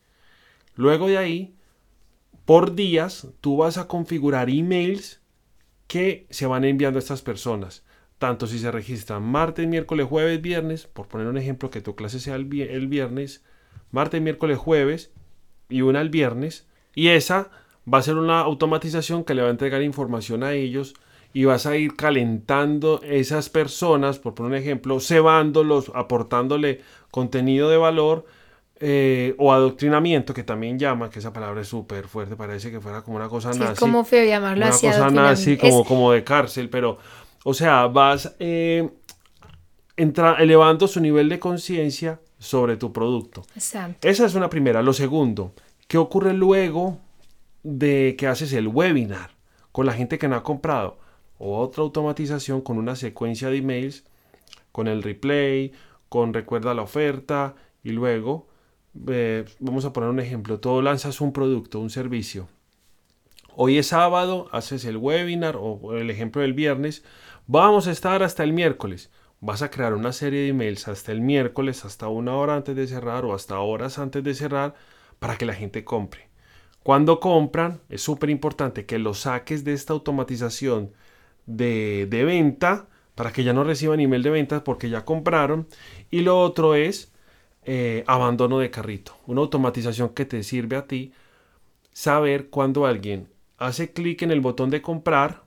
Luego 0.75 1.07
de 1.07 1.17
ahí, 1.17 1.55
por 2.45 2.73
días, 2.73 3.27
tú 3.41 3.57
vas 3.57 3.77
a 3.77 3.89
configurar 3.89 4.49
emails 4.49 5.19
que 5.88 6.27
se 6.29 6.46
van 6.46 6.65
enviando 6.65 7.00
a 7.00 7.01
estas 7.01 7.22
personas. 7.22 7.84
Tanto 8.20 8.48
si 8.48 8.60
se 8.60 8.72
registran 8.72 9.24
martes, 9.24 9.67
miércoles, 9.67 10.08
jueves, 10.08 10.41
viernes, 10.41 10.88
por 10.88 11.08
poner 11.08 11.27
un 11.27 11.38
ejemplo 11.38 11.70
que 11.70 11.82
tu 11.82 11.96
clase 11.96 12.20
sea 12.20 12.36
el, 12.36 12.46
viernes, 12.46 13.44
martes, 13.91 14.22
miércoles, 14.22 14.58
jueves 14.58 15.12
y 15.70 15.82
una 15.82 16.01
el 16.01 16.10
viernes. 16.10 16.67
Y 16.96 17.10
esa 17.10 17.51
va 17.91 18.00
a 18.00 18.03
ser 18.03 18.15
una 18.15 18.39
automatización 18.41 19.24
que 19.24 19.34
le 19.34 19.44
va 19.44 19.50
a 19.50 19.51
entregar 19.51 19.82
información 19.82 20.44
a 20.44 20.53
ellos 20.53 20.96
y 21.34 21.46
vas 21.46 21.67
a 21.67 21.77
ir 21.77 21.96
calentando 21.96 23.01
esas 23.03 23.50
personas, 23.50 24.17
por 24.17 24.34
poner 24.34 24.53
un 24.53 24.58
ejemplo, 24.58 25.00
cebándolos, 25.00 25.91
aportándole 25.94 26.82
contenido 27.12 27.70
de 27.70 27.77
valor 27.77 28.25
eh, 28.79 29.36
o 29.38 29.51
adoctrinamiento, 29.51 30.34
que 30.34 30.43
también 30.43 30.77
llama, 30.77 31.10
que 31.10 31.19
esa 31.19 31.34
palabra 31.34 31.62
es 31.62 31.67
súper 31.67 32.07
fuerte, 32.07 32.36
parece 32.36 32.69
que 32.69 32.79
fuera 32.79 33.01
como 33.01 33.17
una 33.17 33.27
cosa 33.27 33.50
nazi. 33.50 33.74
Es 33.74 33.79
como 33.79 34.05
feo 34.05 34.25
llamarlo 34.25 34.65
una 34.65 34.69
así. 34.69 34.88
Una 34.88 34.96
cosa 34.96 35.10
nazi, 35.10 35.57
como, 35.57 35.84
como 35.84 36.12
de 36.12 36.24
cárcel, 36.24 36.69
pero, 36.69 36.98
o 37.43 37.53
sea, 37.53 37.88
vas 37.88 38.36
eh, 38.39 38.89
elevando 39.98 40.88
su 40.88 41.00
nivel 41.00 41.29
de 41.29 41.39
conciencia 41.39 42.19
sobre 42.38 42.77
tu 42.77 42.93
producto. 42.93 43.43
Exacto. 43.55 44.07
Esa 44.07 44.25
es 44.25 44.36
una 44.36 44.50
primera. 44.50 44.81
Lo 44.81 44.93
segundo, 44.93 45.53
¿qué 45.88 45.98
ocurre 45.98 46.34
luego 46.34 47.00
de 47.63 48.15
que 48.17 48.27
haces 48.27 48.53
el 48.53 48.67
webinar 48.67 49.31
con 49.72 49.86
la 49.86 49.93
gente 49.93 50.19
que 50.19 50.27
no 50.27 50.36
ha 50.36 50.43
comprado? 50.43 51.00
O 51.39 51.60
otra 51.60 51.84
automatización 51.84 52.62
con 52.62 52.77
una 52.77 52.96
secuencia 52.96 53.50
de 53.50 53.57
emails, 53.57 54.03
con 54.72 54.88
el 54.88 55.01
replay, 55.03 55.72
con 56.10 56.34
recuerda 56.34 56.74
la 56.74 56.84
oferta 56.84 57.55
y 57.84 57.91
luego, 57.91 58.48
eh, 59.09 59.45
vamos 59.59 59.85
a 59.85 59.93
poner 59.93 60.09
un 60.09 60.19
ejemplo, 60.19 60.59
tú 60.59 60.81
lanzas 60.81 61.21
un 61.21 61.33
producto, 61.33 61.79
un 61.79 61.89
servicio. 61.89 62.47
Hoy 63.55 63.77
es 63.77 63.87
sábado, 63.87 64.47
haces 64.51 64.85
el 64.85 64.97
webinar 64.97 65.57
o 65.59 65.97
el 65.97 66.09
ejemplo 66.09 66.41
del 66.41 66.53
viernes, 66.53 67.03
vamos 67.47 67.87
a 67.87 67.91
estar 67.91 68.23
hasta 68.23 68.43
el 68.43 68.53
miércoles. 68.53 69.11
Vas 69.39 69.61
a 69.61 69.69
crear 69.69 69.93
una 69.93 70.13
serie 70.13 70.41
de 70.41 70.47
emails 70.49 70.87
hasta 70.87 71.11
el 71.11 71.21
miércoles, 71.21 71.85
hasta 71.85 72.07
una 72.07 72.35
hora 72.35 72.55
antes 72.55 72.75
de 72.75 72.87
cerrar 72.87 73.25
o 73.25 73.33
hasta 73.33 73.59
horas 73.59 73.99
antes 73.99 74.23
de 74.23 74.33
cerrar 74.33 74.75
para 75.19 75.37
que 75.37 75.45
la 75.45 75.53
gente 75.53 75.83
compre. 75.83 76.27
Cuando 76.83 77.19
compran, 77.19 77.81
es 77.89 78.01
súper 78.01 78.29
importante 78.29 78.85
que 78.85 78.97
lo 78.99 79.13
saques 79.13 79.63
de 79.63 79.73
esta 79.73 79.93
automatización 79.93 80.93
de, 81.45 82.07
de 82.09 82.23
venta 82.23 82.87
para 83.15 83.31
que 83.33 83.43
ya 83.43 83.53
no 83.53 83.63
reciban 83.63 83.99
email 83.99 84.23
de 84.23 84.29
ventas 84.29 84.61
porque 84.61 84.89
ya 84.89 85.05
compraron. 85.05 85.67
Y 86.11 86.21
lo 86.21 86.39
otro 86.39 86.75
es 86.75 87.11
eh, 87.67 88.03
abandono 88.07 88.59
de 88.59 88.71
carrito, 88.71 89.15
una 89.27 89.41
automatización 89.41 90.09
que 90.09 90.25
te 90.25 90.41
sirve 90.41 90.77
a 90.77 90.88
ti 90.88 91.12
saber 91.91 92.50
cuando 92.50 92.86
alguien 92.86 93.27
hace 93.57 93.91
clic 93.91 94.21
en 94.21 94.31
el 94.31 94.39
botón 94.39 94.69
de 94.69 94.81
comprar, 94.81 95.43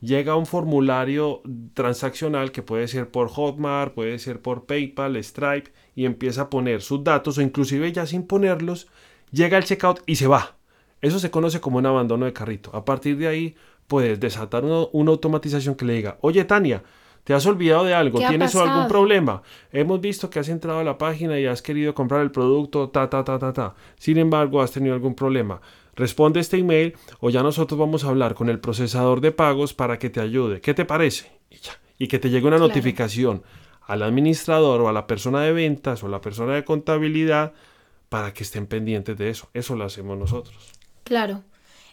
llega 0.00 0.32
a 0.32 0.36
un 0.36 0.44
formulario 0.44 1.42
transaccional 1.74 2.52
que 2.52 2.62
puede 2.62 2.88
ser 2.88 3.10
por 3.10 3.28
Hotmart, 3.28 3.94
puede 3.94 4.18
ser 4.18 4.42
por 4.42 4.66
PayPal, 4.66 5.16
Stripe, 5.16 5.72
y 5.94 6.04
empieza 6.04 6.42
a 6.42 6.50
poner 6.50 6.82
sus 6.82 7.02
datos 7.02 7.38
o 7.38 7.42
inclusive 7.42 7.90
ya 7.90 8.04
sin 8.04 8.26
ponerlos, 8.26 8.88
llega 9.32 9.56
al 9.56 9.64
checkout 9.64 10.02
y 10.04 10.16
se 10.16 10.26
va. 10.26 10.56
Eso 11.00 11.18
se 11.18 11.30
conoce 11.30 11.60
como 11.60 11.78
un 11.78 11.86
abandono 11.86 12.26
de 12.26 12.32
carrito. 12.32 12.70
A 12.74 12.84
partir 12.84 13.16
de 13.16 13.28
ahí 13.28 13.56
puedes 13.86 14.20
desatar 14.20 14.64
una, 14.64 15.10
automatización 15.10 15.74
que 15.74 15.84
le 15.84 15.94
diga, 15.94 16.18
oye 16.20 16.44
Tania, 16.44 16.82
¿te 17.26 17.34
has 17.34 17.44
olvidado 17.44 17.82
de 17.82 17.92
algo? 17.92 18.20
¿Tienes 18.20 18.54
algún 18.54 18.86
problema? 18.86 19.42
Hemos 19.72 20.00
visto 20.00 20.30
que 20.30 20.38
has 20.38 20.48
entrado 20.48 20.78
a 20.78 20.84
la 20.84 20.96
página 20.96 21.40
y 21.40 21.44
has 21.44 21.60
querido 21.60 21.92
comprar 21.92 22.22
el 22.22 22.30
producto, 22.30 22.88
ta, 22.88 23.10
ta, 23.10 23.24
ta, 23.24 23.36
ta, 23.36 23.52
ta. 23.52 23.74
Sin 23.98 24.16
embargo, 24.18 24.62
has 24.62 24.70
tenido 24.70 24.94
algún 24.94 25.16
problema. 25.16 25.60
Responde 25.96 26.38
este 26.38 26.56
email 26.56 26.94
o 27.18 27.28
ya 27.28 27.42
nosotros 27.42 27.80
vamos 27.80 28.04
a 28.04 28.10
hablar 28.10 28.34
con 28.34 28.48
el 28.48 28.60
procesador 28.60 29.20
de 29.20 29.32
pagos 29.32 29.74
para 29.74 29.98
que 29.98 30.08
te 30.08 30.20
ayude. 30.20 30.60
¿Qué 30.60 30.72
te 30.72 30.84
parece? 30.84 31.32
Y, 31.98 32.06
que 32.06 32.20
te 32.20 32.30
llegue 32.30 32.46
una 32.46 32.58
notificación 32.58 33.42
al 33.82 34.04
administrador 34.04 34.82
o 34.82 34.88
a 34.88 34.92
la 34.92 35.08
persona 35.08 35.42
de 35.42 35.52
ventas 35.52 36.04
o 36.04 36.06
a 36.06 36.10
la 36.10 36.20
persona 36.20 36.54
de 36.54 36.64
contabilidad 36.64 37.54
para 38.08 38.32
que 38.32 38.44
estén 38.44 38.68
pendientes 38.68 39.18
de 39.18 39.30
eso. 39.30 39.48
Eso 39.52 39.74
lo 39.74 39.82
hacemos 39.82 40.16
nosotros. 40.16 40.54
Claro. 41.02 41.42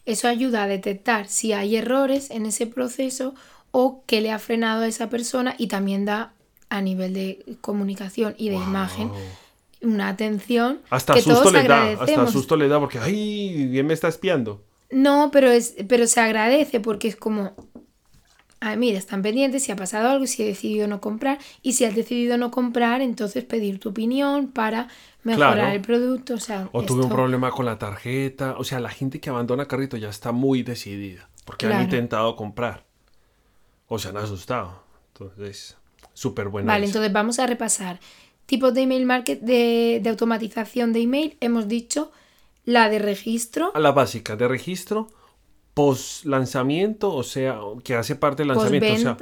Eso 0.05 0.27
ayuda 0.27 0.63
a 0.63 0.67
detectar 0.67 1.27
si 1.27 1.53
hay 1.53 1.75
errores 1.75 2.29
en 2.29 2.45
ese 2.45 2.67
proceso 2.67 3.33
o 3.75 4.03
que 4.05 4.21
le 4.21 4.31
ha 4.31 4.37
frenado 4.37 4.83
a 4.83 4.87
esa 4.87 5.09
persona 5.09 5.55
y 5.57 5.67
también 5.67 6.05
da 6.05 6.33
a 6.69 6.79
nivel 6.79 7.13
de 7.15 7.57
comunicación 7.59 8.35
y 8.37 8.49
de 8.49 8.55
imagen 8.55 9.11
una 9.81 10.09
atención 10.09 10.79
hasta 10.91 11.15
que 11.15 11.21
susto 11.21 11.39
todos 11.39 11.53
le 11.53 11.67
da, 11.67 11.91
hasta 11.91 12.27
susto 12.27 12.55
le 12.55 12.67
da 12.67 12.79
porque 12.79 12.99
ay, 12.99 13.65
bien 13.65 13.87
me 13.87 13.93
está 13.93 14.07
espiando. 14.07 14.63
No, 14.91 15.31
pero 15.33 15.49
es 15.49 15.73
pero 15.89 16.05
se 16.05 16.21
agradece 16.21 16.79
porque 16.79 17.07
es 17.07 17.15
como 17.15 17.53
Ah, 18.65 18.77
mira, 18.77 18.97
están 18.97 19.21
pendientes 19.21 19.63
si 19.63 19.73
ha 19.73 19.75
pasado 19.75 20.07
algo, 20.07 20.25
si 20.25 20.41
he 20.41 20.45
decidido 20.45 20.87
no 20.87 21.01
comprar. 21.01 21.37
Y 21.61 21.73
si 21.73 21.83
has 21.83 21.95
decidido 21.95 22.37
no 22.37 22.49
comprar, 22.49 23.01
entonces 23.01 23.43
pedir 23.43 23.77
tu 23.77 23.89
opinión 23.89 24.47
para 24.47 24.87
mejorar 25.23 25.75
el 25.75 25.81
producto. 25.81 26.35
O, 26.35 26.39
sea, 26.39 26.69
o 26.71 26.81
tuve 26.83 27.03
un 27.03 27.09
problema 27.09 27.51
con 27.51 27.65
la 27.65 27.77
tarjeta. 27.77 28.55
O 28.57 28.63
sea, 28.63 28.79
la 28.79 28.89
gente 28.89 29.19
que 29.19 29.29
abandona 29.29 29.65
carrito 29.65 29.97
ya 29.97 30.07
está 30.07 30.31
muy 30.31 30.63
decidida 30.63 31.27
porque 31.43 31.65
han 31.67 31.81
intentado 31.81 32.37
comprar 32.37 32.85
o 33.87 33.99
se 33.99 34.09
han 34.09 34.17
asustado. 34.17 34.83
Entonces, 35.13 35.77
súper 36.13 36.49
bueno. 36.49 36.67
Vale, 36.67 36.85
entonces 36.85 37.11
vamos 37.11 37.39
a 37.39 37.47
repasar. 37.47 37.99
Tipos 38.45 38.73
de 38.73 38.81
email 38.81 39.05
market, 39.05 39.39
de, 39.41 39.99
de 40.03 40.09
automatización 40.09 40.93
de 40.93 41.01
email. 41.01 41.37
Hemos 41.39 41.67
dicho 41.67 42.11
la 42.65 42.89
de 42.89 42.99
registro. 42.99 43.71
La 43.75 43.91
básica, 43.91 44.35
de 44.35 44.47
registro 44.47 45.09
post 45.73 46.25
lanzamiento, 46.25 47.13
o 47.13 47.23
sea, 47.23 47.59
que 47.83 47.95
hace 47.95 48.15
parte 48.15 48.43
del 48.43 48.49
lanzamiento, 48.49 48.93
o 48.93 48.97
sea, 48.97 49.17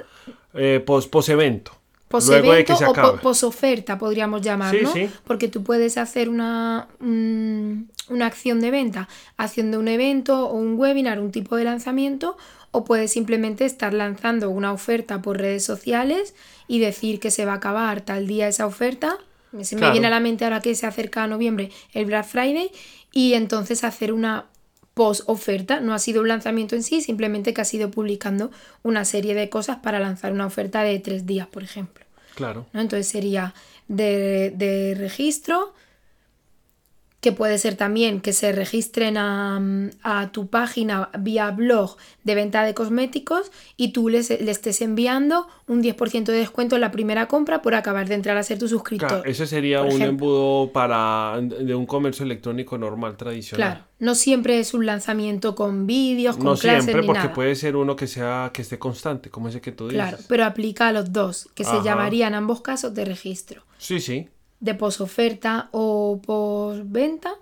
eh, 0.53 0.83
post, 0.85 1.09
post 1.09 1.29
evento. 1.29 1.71
Post 2.07 2.29
evento 2.29 2.73
o 2.73 3.17
post 3.21 3.43
oferta 3.45 3.97
podríamos 3.97 4.41
llamarlo, 4.41 4.91
porque 5.23 5.47
tú 5.47 5.63
puedes 5.63 5.97
hacer 5.97 6.27
una, 6.27 6.89
una 6.99 8.25
acción 8.25 8.59
de 8.59 8.69
venta 8.69 9.07
haciendo 9.37 9.79
un 9.79 9.87
evento 9.87 10.49
o 10.49 10.55
un 10.55 10.77
webinar, 10.77 11.21
un 11.21 11.31
tipo 11.31 11.55
de 11.55 11.63
lanzamiento, 11.63 12.35
o 12.71 12.83
puedes 12.83 13.11
simplemente 13.11 13.65
estar 13.65 13.93
lanzando 13.93 14.49
una 14.49 14.73
oferta 14.73 15.21
por 15.21 15.37
redes 15.37 15.63
sociales 15.63 16.33
y 16.67 16.79
decir 16.79 17.19
que 17.19 17.31
se 17.31 17.45
va 17.45 17.53
a 17.53 17.55
acabar 17.57 18.01
tal 18.01 18.27
día 18.27 18.47
esa 18.47 18.65
oferta. 18.65 19.17
Se 19.61 19.75
me 19.75 19.91
viene 19.91 20.07
a 20.07 20.09
la 20.09 20.21
mente 20.21 20.45
ahora 20.45 20.61
que 20.61 20.73
se 20.75 20.87
acerca 20.87 21.23
a 21.23 21.27
noviembre 21.27 21.71
el 21.93 22.05
Black 22.05 22.25
Friday 22.25 22.71
y 23.11 23.33
entonces 23.33 23.83
hacer 23.83 24.13
una 24.13 24.45
post 24.93 25.23
oferta, 25.27 25.79
no 25.79 25.93
ha 25.93 25.99
sido 25.99 26.21
un 26.21 26.27
lanzamiento 26.27 26.75
en 26.75 26.83
sí, 26.83 27.01
simplemente 27.01 27.53
que 27.53 27.61
ha 27.61 27.65
sido 27.65 27.91
publicando 27.91 28.51
una 28.83 29.05
serie 29.05 29.35
de 29.35 29.49
cosas 29.49 29.77
para 29.77 29.99
lanzar 29.99 30.33
una 30.33 30.45
oferta 30.45 30.83
de 30.83 30.99
tres 30.99 31.25
días, 31.25 31.47
por 31.47 31.63
ejemplo. 31.63 32.05
Claro. 32.35 32.65
¿no? 32.73 32.81
Entonces 32.81 33.07
sería 33.07 33.53
de, 33.87 34.53
de 34.55 34.95
registro, 34.97 35.73
que 37.21 37.31
puede 37.31 37.59
ser 37.59 37.75
también 37.75 38.19
que 38.19 38.33
se 38.33 38.51
registren 38.51 39.15
a, 39.15 40.29
tu 40.31 40.47
página 40.47 41.09
vía 41.19 41.51
blog 41.51 41.95
de 42.23 42.35
venta 42.35 42.63
de 42.63 42.73
cosméticos 42.73 43.51
y 43.77 43.93
tú 43.93 44.09
les, 44.09 44.31
estés 44.31 44.81
enviando 44.81 45.47
un 45.67 45.83
10% 45.83 46.25
de 46.25 46.33
descuento 46.33 46.75
en 46.75 46.81
la 46.81 46.89
primera 46.89 47.27
compra 47.27 47.61
por 47.61 47.75
acabar 47.75 48.09
de 48.09 48.15
entrar 48.15 48.37
a 48.37 48.43
ser 48.43 48.57
tu 48.57 48.67
suscriptor. 48.67 49.07
Claro, 49.07 49.25
ese 49.25 49.45
sería 49.45 49.83
un 49.83 50.01
embudo 50.01 50.71
para 50.73 51.39
de 51.39 51.75
un 51.75 51.85
comercio 51.85 52.25
electrónico 52.25 52.79
normal, 52.79 53.15
tradicional. 53.17 53.73
Claro, 53.73 53.87
no 53.99 54.15
siempre 54.15 54.59
es 54.59 54.73
un 54.73 54.87
lanzamiento 54.87 55.53
con 55.53 55.85
vídeos, 55.85 56.37
con 56.37 56.45
no 56.45 56.55
clases 56.55 56.85
siempre, 56.85 57.05
porque 57.05 57.29
puede 57.29 57.55
ser 57.55 57.75
uno 57.75 57.95
que 57.95 58.07
sea 58.07 58.49
que 58.51 58.63
esté 58.63 58.79
constante, 58.79 59.29
como 59.29 59.47
ese 59.47 59.61
que 59.61 59.71
tú 59.71 59.89
dices. 59.89 60.07
Claro, 60.07 60.17
pero 60.27 60.45
aplica 60.45 60.87
a 60.87 60.91
los 60.91 61.13
dos, 61.13 61.49
que 61.53 61.63
se 61.63 61.83
llamarían 61.83 62.33
ambos 62.33 62.61
casos 62.61 62.95
de 62.95 63.05
registro. 63.05 63.61
Sí, 63.77 63.99
sí 63.99 64.27
de 64.61 64.75
posoferta 64.75 65.67
o 65.71 66.21
posventa 66.23 67.33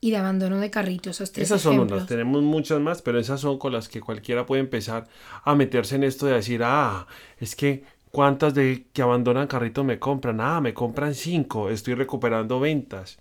y 0.00 0.12
de 0.12 0.16
abandono 0.18 0.60
de 0.60 0.70
carritos. 0.70 1.20
esas 1.20 1.60
son 1.60 1.80
unas, 1.80 2.06
tenemos 2.06 2.42
muchas 2.42 2.80
más, 2.80 3.02
pero 3.02 3.18
esas 3.18 3.40
son 3.40 3.58
con 3.58 3.72
las 3.72 3.88
que 3.88 4.00
cualquiera 4.00 4.46
puede 4.46 4.60
empezar 4.60 5.08
a 5.42 5.54
meterse 5.54 5.96
en 5.96 6.04
esto 6.04 6.26
de 6.26 6.34
decir, 6.34 6.62
ah, 6.62 7.06
es 7.38 7.56
que 7.56 7.84
cuántas 8.10 8.54
de 8.54 8.86
que 8.92 9.02
abandonan 9.02 9.46
carritos 9.46 9.84
me 9.84 9.98
compran, 9.98 10.40
ah, 10.40 10.60
me 10.60 10.72
compran 10.72 11.14
cinco, 11.14 11.70
estoy 11.70 11.94
recuperando 11.94 12.60
ventas. 12.60 13.18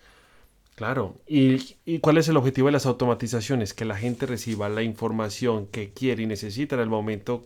Claro, 0.75 1.17
¿Y, 1.27 1.75
¿y 1.85 1.99
cuál 1.99 2.17
es 2.17 2.29
el 2.29 2.37
objetivo 2.37 2.67
de 2.67 2.71
las 2.71 2.85
automatizaciones? 2.85 3.73
Que 3.73 3.83
la 3.83 3.97
gente 3.97 4.25
reciba 4.25 4.69
la 4.69 4.81
información 4.81 5.67
que 5.67 5.91
quiere 5.91 6.23
y 6.23 6.25
necesita 6.25 6.75
en 6.75 6.81
el 6.81 6.87
momento 6.87 7.45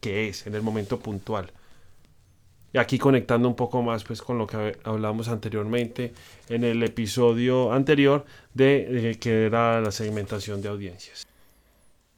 que 0.00 0.28
es, 0.28 0.48
en 0.48 0.56
el 0.56 0.62
momento 0.62 0.98
puntual. 0.98 1.52
Y 2.72 2.78
aquí 2.78 2.98
conectando 2.98 3.48
un 3.48 3.54
poco 3.54 3.82
más 3.82 4.04
pues 4.04 4.22
con 4.22 4.38
lo 4.38 4.46
que 4.46 4.78
hablamos 4.84 5.28
anteriormente 5.28 6.12
en 6.48 6.64
el 6.64 6.82
episodio 6.82 7.72
anterior 7.72 8.24
de, 8.54 9.16
que 9.20 9.46
era 9.46 9.80
la 9.80 9.90
segmentación 9.90 10.62
de 10.62 10.68
audiencias. 10.68 11.26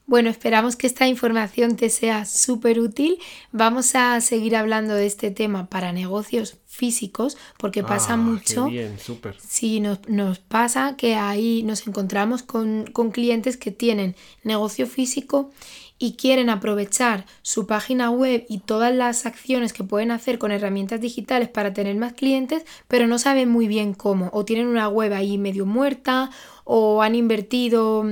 Bueno, 0.06 0.28
esperamos 0.28 0.76
que 0.76 0.86
esta 0.86 1.08
información 1.08 1.76
te 1.76 1.88
sea 1.88 2.26
súper 2.26 2.78
útil. 2.78 3.18
Vamos 3.52 3.94
a 3.94 4.20
seguir 4.20 4.54
hablando 4.54 4.94
de 4.94 5.06
este 5.06 5.30
tema 5.30 5.66
para 5.66 5.92
negocios 5.92 6.58
físicos, 6.74 7.36
porque 7.56 7.82
pasa 7.82 8.14
ah, 8.14 8.16
mucho. 8.16 8.66
bien, 8.66 8.98
súper. 8.98 9.36
Sí, 9.40 9.78
nos, 9.78 10.08
nos, 10.08 10.40
pasa 10.40 10.96
que 10.96 11.14
ahí 11.14 11.62
nos 11.62 11.86
encontramos 11.86 12.42
con, 12.42 12.86
con 12.92 13.12
clientes 13.12 13.56
que 13.56 13.70
tienen 13.70 14.16
negocio 14.42 14.86
físico 14.86 15.52
y 15.98 16.16
quieren 16.16 16.50
aprovechar 16.50 17.26
su 17.42 17.68
página 17.68 18.10
web 18.10 18.44
y 18.48 18.58
todas 18.58 18.92
las 18.92 19.24
acciones 19.24 19.72
que 19.72 19.84
pueden 19.84 20.10
hacer 20.10 20.38
con 20.38 20.50
herramientas 20.50 21.00
digitales 21.00 21.48
para 21.48 21.72
tener 21.72 21.94
más 21.96 22.14
clientes, 22.14 22.64
pero 22.88 23.06
no 23.06 23.18
saben 23.20 23.48
muy 23.48 23.68
bien 23.68 23.94
cómo, 23.94 24.28
o 24.32 24.44
tienen 24.44 24.66
una 24.66 24.88
web 24.88 25.12
ahí 25.12 25.38
medio 25.38 25.66
muerta, 25.66 26.30
o 26.64 27.02
han 27.02 27.14
invertido 27.14 28.04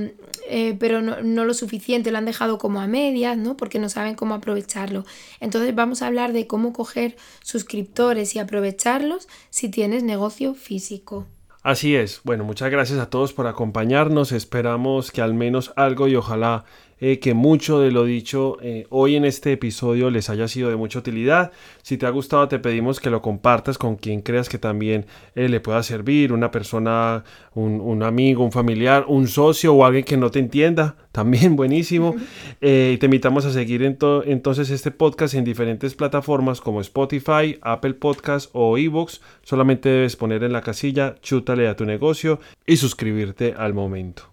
eh, 0.49 0.75
pero 0.79 1.01
no, 1.01 1.21
no, 1.21 1.45
lo 1.45 1.53
suficiente, 1.53 2.11
lo 2.11 2.17
han 2.17 2.25
dejado 2.25 2.57
como 2.57 2.81
a 2.81 2.87
medias, 2.87 3.37
¿no? 3.37 3.55
Porque 3.55 3.79
no 3.79 3.89
saben 3.89 4.15
cómo 4.15 4.33
aprovecharlo. 4.33 5.05
Entonces 5.39 5.73
vamos 5.73 6.01
a 6.01 6.07
hablar 6.07 6.33
de 6.33 6.47
cómo 6.47 6.73
coger 6.73 7.15
suscriptores 7.41 8.35
y 8.35 8.39
aprovecharlos 8.53 9.27
si 9.49 9.67
tienes 9.69 10.03
negocio 10.03 10.53
físico. 10.53 11.25
Así 11.63 11.95
es. 11.95 12.21
Bueno, 12.23 12.43
muchas 12.43 12.69
gracias 12.69 12.99
a 12.99 13.09
todos 13.09 13.33
por 13.33 13.47
acompañarnos. 13.47 14.31
Esperamos 14.31 15.11
que 15.11 15.23
al 15.23 15.33
menos 15.33 15.73
algo 15.75 16.07
y 16.07 16.15
ojalá 16.15 16.65
eh, 17.05 17.19
que 17.19 17.33
mucho 17.33 17.81
de 17.81 17.91
lo 17.91 18.05
dicho 18.05 18.55
eh, 18.61 18.87
hoy 18.89 19.17
en 19.17 19.25
este 19.25 19.51
episodio 19.51 20.09
les 20.09 20.29
haya 20.29 20.47
sido 20.47 20.69
de 20.69 20.77
mucha 20.77 20.99
utilidad. 20.99 21.51
Si 21.81 21.97
te 21.97 22.05
ha 22.05 22.09
gustado 22.09 22.47
te 22.47 22.59
pedimos 22.59 23.01
que 23.01 23.09
lo 23.09 23.21
compartas 23.21 23.77
con 23.77 23.97
quien 23.97 24.21
creas 24.21 24.47
que 24.47 24.57
también 24.57 25.05
eh, 25.35 25.49
le 25.49 25.59
pueda 25.59 25.83
servir, 25.83 26.31
una 26.31 26.49
persona, 26.49 27.25
un, 27.55 28.03
amigo, 28.03 28.45
un 28.45 28.53
familiar, 28.53 29.03
un 29.09 29.27
socio 29.27 29.73
o 29.73 29.83
alguien 29.83 30.05
que 30.05 30.15
no 30.15 30.31
te 30.31 30.39
entienda, 30.39 30.95
también 31.11 31.57
buenísimo. 31.57 32.15
te 32.61 32.99
invitamos 33.01 33.43
a 33.43 33.51
seguir 33.51 33.83
entonces 33.83 34.69
este 34.69 34.91
podcast 34.91 35.33
en 35.33 35.43
diferentes 35.43 35.95
plataformas 35.95 36.61
como 36.61 36.79
Spotify, 36.79 37.59
Apple 37.63 37.95
Podcast 37.95 38.49
o 38.53 38.77
eBooks. 38.77 39.19
Solamente 39.41 39.89
debes 39.89 40.15
poner 40.15 40.41
en 40.45 40.53
la 40.53 40.61
casilla 40.61 41.15
chútale 41.21 41.67
a 41.67 41.75
tu 41.75 41.83
negocio 41.83 42.39
y 42.65 42.77
suscribirte 42.77 43.55
al 43.57 43.73
momento. 43.73 44.32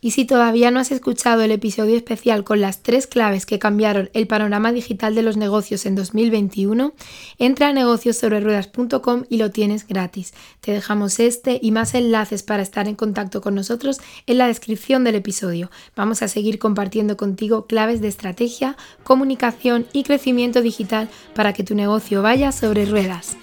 Y 0.00 0.12
si 0.12 0.24
todavía 0.24 0.70
no 0.70 0.78
has 0.78 0.92
escuchado 0.92 1.42
el 1.42 1.50
episodio 1.50 1.96
especial 1.96 2.44
con 2.44 2.60
las 2.60 2.82
tres 2.82 3.08
claves 3.08 3.46
que 3.46 3.58
cambiaron 3.58 4.10
el 4.12 4.28
panorama 4.28 4.70
digital 4.70 5.14
de 5.16 5.22
los 5.22 5.36
negocios 5.36 5.86
en 5.86 5.96
2021, 5.96 6.92
entra 7.38 7.68
a 7.68 7.72
negociosobreruedas.com 7.72 9.24
y 9.28 9.38
lo 9.38 9.50
tienes 9.50 9.88
gratis. 9.88 10.34
Te 10.60 10.70
dejamos 10.70 11.18
este 11.18 11.58
y 11.60 11.72
más 11.72 11.94
enlaces 11.94 12.44
para 12.44 12.62
estar 12.62 12.86
en 12.86 12.94
contacto 12.94 13.40
con 13.40 13.56
nosotros 13.56 13.98
en 14.26 14.38
la 14.38 14.46
descripción 14.46 15.02
del 15.02 15.16
episodio. 15.16 15.70
Vamos 15.96 16.22
a 16.22 16.28
seguir 16.28 16.60
compartiendo 16.60 17.16
contigo 17.16 17.66
claves 17.66 18.00
de 18.00 18.08
estrategia, 18.08 18.76
comunicación 19.02 19.86
y 19.92 20.04
crecimiento 20.04 20.62
digital 20.62 21.08
para 21.34 21.52
que 21.52 21.64
tu 21.64 21.74
negocio 21.74 22.22
vaya 22.22 22.52
sobre 22.52 22.86
ruedas. 22.86 23.36